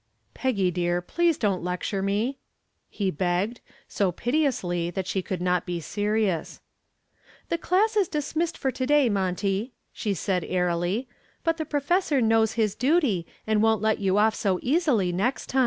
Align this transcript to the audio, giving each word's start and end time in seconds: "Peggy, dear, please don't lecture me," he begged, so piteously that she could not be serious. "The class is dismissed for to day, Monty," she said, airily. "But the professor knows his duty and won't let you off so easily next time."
"Peggy, 0.33 0.71
dear, 0.71 0.99
please 0.99 1.37
don't 1.37 1.63
lecture 1.63 2.01
me," 2.01 2.39
he 2.89 3.11
begged, 3.11 3.61
so 3.87 4.11
piteously 4.11 4.89
that 4.89 5.05
she 5.05 5.21
could 5.21 5.43
not 5.43 5.63
be 5.63 5.79
serious. 5.79 6.59
"The 7.49 7.59
class 7.59 7.95
is 7.95 8.07
dismissed 8.07 8.57
for 8.57 8.71
to 8.71 8.87
day, 8.87 9.09
Monty," 9.09 9.73
she 9.93 10.15
said, 10.15 10.43
airily. 10.45 11.07
"But 11.43 11.57
the 11.57 11.65
professor 11.65 12.19
knows 12.19 12.53
his 12.53 12.73
duty 12.73 13.27
and 13.45 13.61
won't 13.61 13.83
let 13.83 13.99
you 13.99 14.17
off 14.17 14.33
so 14.33 14.59
easily 14.63 15.11
next 15.11 15.49
time." 15.49 15.59